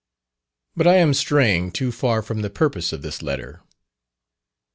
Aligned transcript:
But 0.75 0.87
I 0.87 0.95
am 0.95 1.13
straying 1.13 1.73
too 1.73 1.91
far 1.91 2.23
from 2.23 2.41
the 2.41 2.49
purpose 2.49 2.91
of 2.91 3.03
this 3.03 3.21
letter. 3.21 3.61